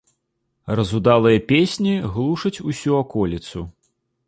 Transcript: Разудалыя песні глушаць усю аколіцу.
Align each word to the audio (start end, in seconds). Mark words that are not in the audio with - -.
Разудалыя 0.79 1.43
песні 1.51 1.93
глушаць 2.15 2.57
усю 2.73 2.99
аколіцу. 3.03 3.67